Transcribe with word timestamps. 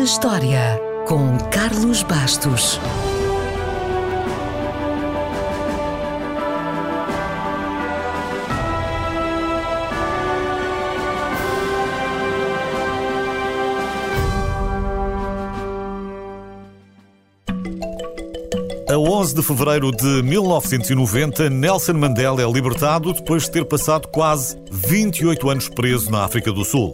na 0.00 0.04
História, 0.04 0.80
com 1.06 1.36
Carlos 1.50 2.02
Bastos. 2.02 2.80
A 18.88 18.96
11 18.96 19.34
de 19.34 19.42
fevereiro 19.42 19.92
de 19.92 20.22
1990, 20.22 21.50
Nelson 21.50 21.92
Mandela 21.92 22.40
é 22.40 22.50
libertado 22.50 23.12
depois 23.12 23.42
de 23.42 23.50
ter 23.50 23.66
passado 23.66 24.08
quase 24.08 24.56
28 24.70 25.50
anos 25.50 25.68
preso 25.68 26.10
na 26.10 26.24
África 26.24 26.50
do 26.50 26.64
Sul. 26.64 26.90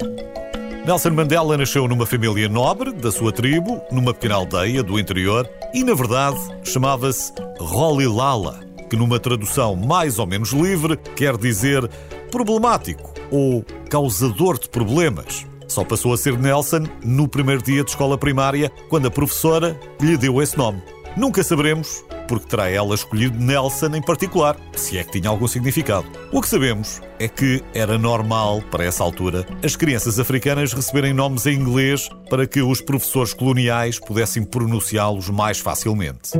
Nelson 0.86 1.10
Mandela 1.10 1.58
nasceu 1.58 1.88
numa 1.88 2.06
família 2.06 2.48
nobre 2.48 2.92
da 2.92 3.10
sua 3.10 3.32
tribo, 3.32 3.82
numa 3.90 4.14
pequena 4.14 4.36
aldeia 4.36 4.84
do 4.84 5.00
interior, 5.00 5.44
e 5.74 5.82
na 5.82 5.94
verdade 5.94 6.38
chamava-se 6.62 7.32
Rolilala, 7.58 8.60
que 8.88 8.94
numa 8.94 9.18
tradução 9.18 9.74
mais 9.74 10.20
ou 10.20 10.28
menos 10.28 10.52
livre 10.52 10.96
quer 11.16 11.36
dizer 11.36 11.90
problemático 12.30 13.12
ou 13.32 13.64
causador 13.90 14.60
de 14.60 14.68
problemas. 14.68 15.44
Só 15.66 15.82
passou 15.82 16.14
a 16.14 16.16
ser 16.16 16.38
Nelson 16.38 16.84
no 17.02 17.26
primeiro 17.26 17.64
dia 17.64 17.82
de 17.82 17.90
escola 17.90 18.16
primária, 18.16 18.70
quando 18.88 19.08
a 19.08 19.10
professora 19.10 19.76
lhe 20.00 20.16
deu 20.16 20.40
esse 20.40 20.56
nome. 20.56 20.80
Nunca 21.16 21.42
saberemos 21.42 22.04
porque 22.26 22.48
terá 22.48 22.68
ela 22.68 22.94
escolhido 22.94 23.38
Nelson 23.38 23.94
em 23.94 24.02
particular, 24.02 24.56
se 24.74 24.98
é 24.98 25.04
que 25.04 25.20
tinha 25.20 25.30
algum 25.30 25.48
significado. 25.48 26.06
O 26.32 26.40
que 26.40 26.48
sabemos 26.48 27.00
é 27.18 27.28
que 27.28 27.62
era 27.74 27.96
normal, 27.98 28.62
para 28.70 28.84
essa 28.84 29.02
altura, 29.02 29.46
as 29.62 29.76
crianças 29.76 30.18
africanas 30.18 30.72
receberem 30.72 31.12
nomes 31.12 31.46
em 31.46 31.54
inglês 31.54 32.08
para 32.28 32.46
que 32.46 32.60
os 32.60 32.80
professores 32.80 33.32
coloniais 33.32 33.98
pudessem 33.98 34.44
pronunciá-los 34.44 35.28
mais 35.30 35.58
facilmente. 35.58 36.32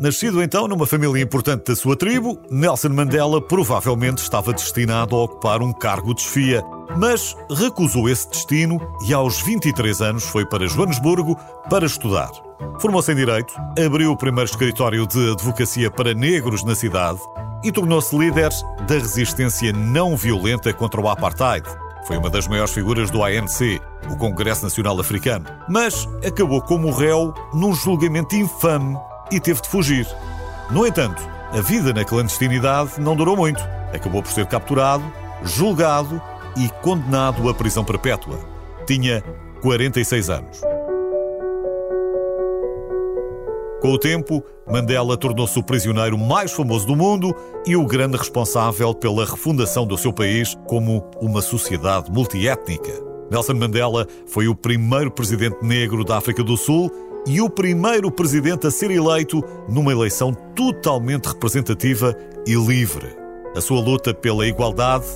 Nascido 0.00 0.42
então 0.42 0.66
numa 0.66 0.86
família 0.86 1.22
importante 1.22 1.66
da 1.66 1.76
sua 1.76 1.94
tribo, 1.94 2.40
Nelson 2.50 2.88
Mandela 2.88 3.38
provavelmente 3.38 4.22
estava 4.22 4.50
destinado 4.50 5.14
a 5.14 5.24
ocupar 5.24 5.60
um 5.60 5.74
cargo 5.74 6.14
de 6.14 6.22
chefia, 6.22 6.62
mas 6.96 7.36
recusou 7.50 8.08
esse 8.08 8.28
destino 8.28 8.80
e 9.06 9.12
aos 9.12 9.40
23 9.40 10.00
anos 10.00 10.24
foi 10.24 10.44
para 10.44 10.66
Joanesburgo 10.66 11.36
para 11.68 11.86
estudar. 11.86 12.30
Formou-se 12.80 13.12
em 13.12 13.16
Direito, 13.16 13.54
abriu 13.84 14.12
o 14.12 14.16
primeiro 14.16 14.48
escritório 14.48 15.06
de 15.06 15.32
advocacia 15.32 15.90
para 15.90 16.14
negros 16.14 16.64
na 16.64 16.74
cidade 16.74 17.20
e 17.62 17.70
tornou-se 17.70 18.16
líder 18.16 18.50
da 18.86 18.94
resistência 18.94 19.72
não 19.72 20.16
violenta 20.16 20.72
contra 20.72 21.00
o 21.00 21.08
apartheid. 21.08 21.66
Foi 22.06 22.16
uma 22.16 22.30
das 22.30 22.48
maiores 22.48 22.72
figuras 22.72 23.10
do 23.10 23.22
ANC, 23.22 23.80
o 24.10 24.16
Congresso 24.16 24.64
Nacional 24.64 24.98
Africano, 24.98 25.44
mas 25.68 26.08
acabou 26.26 26.62
como 26.62 26.90
réu 26.90 27.34
num 27.52 27.74
julgamento 27.74 28.34
infame 28.34 28.96
e 29.30 29.38
teve 29.38 29.60
de 29.60 29.68
fugir. 29.68 30.06
No 30.70 30.86
entanto, 30.86 31.22
a 31.52 31.60
vida 31.60 31.92
na 31.92 32.04
clandestinidade 32.04 33.00
não 33.00 33.14
durou 33.14 33.36
muito. 33.36 33.62
Acabou 33.92 34.22
por 34.22 34.32
ser 34.32 34.46
capturado, 34.46 35.04
julgado 35.42 36.20
e 36.56 36.68
condenado 36.82 37.48
à 37.48 37.54
prisão 37.54 37.84
perpétua. 37.84 38.38
Tinha 38.86 39.22
46 39.62 40.30
anos. 40.30 40.60
Com 43.80 43.92
o 43.92 43.98
tempo, 43.98 44.44
Mandela 44.70 45.16
tornou-se 45.16 45.58
o 45.58 45.62
prisioneiro 45.62 46.18
mais 46.18 46.52
famoso 46.52 46.86
do 46.86 46.94
mundo 46.94 47.34
e 47.66 47.74
o 47.74 47.86
grande 47.86 48.16
responsável 48.16 48.92
pela 48.94 49.24
refundação 49.24 49.86
do 49.86 49.96
seu 49.96 50.12
país 50.12 50.54
como 50.66 51.02
uma 51.20 51.40
sociedade 51.40 52.10
multiétnica. 52.12 52.92
Nelson 53.30 53.54
Mandela 53.54 54.06
foi 54.26 54.48
o 54.48 54.54
primeiro 54.54 55.10
presidente 55.10 55.56
negro 55.62 56.04
da 56.04 56.18
África 56.18 56.42
do 56.42 56.58
Sul 56.58 56.90
e 57.26 57.40
o 57.40 57.48
primeiro 57.48 58.10
presidente 58.10 58.66
a 58.66 58.70
ser 58.70 58.90
eleito 58.90 59.42
numa 59.66 59.92
eleição 59.92 60.34
totalmente 60.54 61.26
representativa 61.26 62.14
e 62.46 62.54
livre. 62.54 63.16
A 63.56 63.60
sua 63.62 63.80
luta 63.80 64.12
pela 64.12 64.46
igualdade 64.46 65.06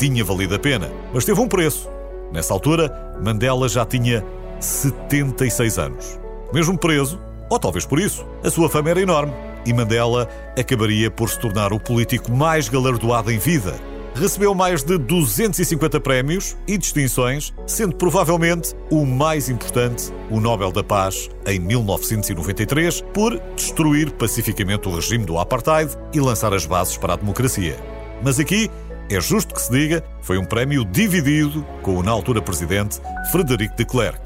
tinha 0.00 0.24
valido 0.24 0.54
a 0.54 0.58
pena, 0.58 0.90
mas 1.12 1.26
teve 1.26 1.38
um 1.38 1.46
preço. 1.46 1.86
Nessa 2.32 2.54
altura, 2.54 3.14
Mandela 3.22 3.68
já 3.68 3.84
tinha 3.84 4.24
76 4.58 5.78
anos. 5.78 6.18
Mesmo 6.54 6.78
preso, 6.78 7.20
ou 7.50 7.58
talvez 7.58 7.84
por 7.84 8.00
isso, 8.00 8.26
a 8.42 8.48
sua 8.50 8.70
fama 8.70 8.88
era 8.88 9.02
enorme 9.02 9.34
e 9.66 9.74
Mandela 9.74 10.26
acabaria 10.58 11.10
por 11.10 11.28
se 11.28 11.38
tornar 11.38 11.70
o 11.74 11.78
político 11.78 12.32
mais 12.32 12.66
galardoado 12.66 13.30
em 13.30 13.36
vida. 13.36 13.74
Recebeu 14.14 14.54
mais 14.54 14.82
de 14.82 14.96
250 14.96 16.00
prémios 16.00 16.56
e 16.66 16.78
distinções, 16.78 17.52
sendo 17.66 17.94
provavelmente 17.94 18.74
o 18.90 19.04
mais 19.04 19.50
importante 19.50 20.10
o 20.30 20.40
Nobel 20.40 20.72
da 20.72 20.82
Paz 20.82 21.28
em 21.46 21.60
1993 21.60 23.02
por 23.12 23.38
destruir 23.54 24.10
pacificamente 24.12 24.88
o 24.88 24.94
regime 24.94 25.26
do 25.26 25.38
apartheid 25.38 25.94
e 26.14 26.20
lançar 26.20 26.54
as 26.54 26.64
bases 26.64 26.96
para 26.96 27.12
a 27.12 27.16
democracia. 27.16 27.76
Mas 28.22 28.40
aqui 28.40 28.70
é 29.10 29.20
justo 29.20 29.54
que 29.54 29.60
se 29.60 29.70
diga, 29.70 30.04
foi 30.22 30.38
um 30.38 30.44
prémio 30.44 30.84
dividido 30.84 31.66
com 31.82 31.96
o 31.96 32.02
na 32.02 32.12
altura 32.12 32.40
presidente 32.40 33.00
Frederic 33.32 33.76
de 33.76 33.84
Klerk. 33.84 34.20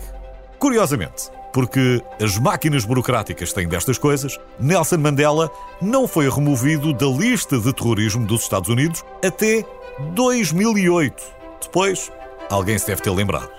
Curiosamente, 0.58 1.30
porque 1.54 2.02
as 2.20 2.38
máquinas 2.38 2.84
burocráticas 2.84 3.52
têm 3.52 3.66
destas 3.66 3.96
coisas, 3.96 4.38
Nelson 4.60 4.98
Mandela 4.98 5.50
não 5.80 6.06
foi 6.06 6.28
removido 6.28 6.92
da 6.92 7.06
lista 7.06 7.58
de 7.58 7.72
terrorismo 7.72 8.26
dos 8.26 8.42
Estados 8.42 8.68
Unidos 8.68 9.02
até 9.24 9.64
2008. 10.12 11.22
Depois, 11.62 12.12
alguém 12.50 12.76
se 12.76 12.86
deve 12.86 13.00
ter 13.00 13.10
lembrado. 13.10 13.50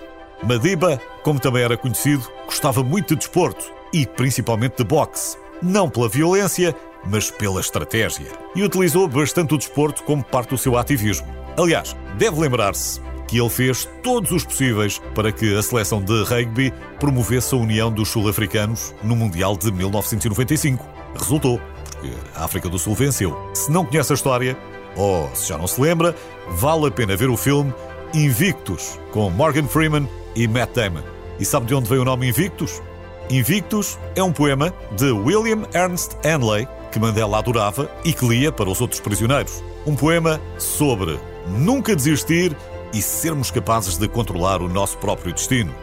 Madiba, 0.43 1.01
como 1.23 1.39
também 1.39 1.63
era 1.63 1.77
conhecido, 1.77 2.29
gostava 2.45 2.83
muito 2.83 3.15
de 3.15 3.21
desporto 3.21 3.65
e 3.91 4.05
principalmente 4.05 4.77
de 4.77 4.83
boxe. 4.83 5.37
Não 5.61 5.89
pela 5.89 6.09
violência, 6.09 6.75
mas 7.05 7.29
pela 7.29 7.59
estratégia. 7.59 8.27
E 8.55 8.63
utilizou 8.63 9.07
bastante 9.07 9.53
o 9.53 9.57
desporto 9.57 10.03
como 10.03 10.23
parte 10.23 10.49
do 10.49 10.57
seu 10.57 10.77
ativismo. 10.77 11.27
Aliás, 11.57 11.95
deve 12.17 12.39
lembrar-se 12.39 12.99
que 13.27 13.39
ele 13.39 13.49
fez 13.49 13.87
todos 14.03 14.31
os 14.31 14.43
possíveis 14.43 14.99
para 15.13 15.31
que 15.31 15.55
a 15.55 15.61
seleção 15.61 16.01
de 16.01 16.23
rugby 16.23 16.73
promovesse 16.99 17.55
a 17.55 17.57
união 17.57 17.91
dos 17.91 18.09
sul-africanos 18.09 18.93
no 19.03 19.15
Mundial 19.15 19.57
de 19.57 19.71
1995. 19.71 20.85
Resultou, 21.17 21.59
porque 21.91 22.11
a 22.35 22.43
África 22.43 22.69
do 22.69 22.77
Sul 22.77 22.95
venceu. 22.95 23.35
Se 23.53 23.71
não 23.71 23.85
conhece 23.85 24.13
a 24.13 24.15
história, 24.15 24.57
ou 24.95 25.29
se 25.33 25.49
já 25.49 25.57
não 25.57 25.67
se 25.67 25.79
lembra, 25.79 26.15
vale 26.49 26.87
a 26.87 26.91
pena 26.91 27.15
ver 27.15 27.29
o 27.29 27.37
filme 27.37 27.73
Invictus, 28.13 28.99
com 29.11 29.29
Morgan 29.29 29.67
Freeman 29.67 30.07
e 30.35 30.47
Matt 30.47 30.73
Damon. 30.73 31.03
E 31.39 31.45
sabe 31.45 31.65
de 31.65 31.75
onde 31.75 31.89
veio 31.89 32.01
o 32.01 32.05
nome 32.05 32.29
Invictus? 32.29 32.81
Invictus 33.29 33.97
é 34.15 34.23
um 34.23 34.31
poema 34.31 34.73
de 34.95 35.11
William 35.11 35.63
Ernst 35.73 36.15
Henley 36.23 36.67
que 36.95 36.99
Mandela 36.99 37.39
adorava 37.39 37.91
e 38.05 38.13
que 38.13 38.25
lia 38.25 38.53
para 38.53 38.69
os 38.69 38.79
outros 38.79 39.01
prisioneiros. 39.01 39.61
Um 39.85 39.97
poema 39.97 40.39
sobre 40.57 41.19
nunca 41.45 41.93
desistir 41.93 42.55
e 42.93 43.01
sermos 43.01 43.51
capazes 43.51 43.97
de 43.97 44.07
controlar 44.07 44.61
o 44.61 44.69
nosso 44.69 44.97
próprio 44.99 45.33
destino. 45.33 45.75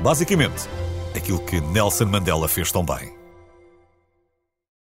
Basicamente, 0.00 0.66
aquilo 1.14 1.40
que 1.40 1.60
Nelson 1.60 2.06
Mandela 2.06 2.48
fez 2.48 2.72
tão 2.72 2.82
bem. 2.82 3.23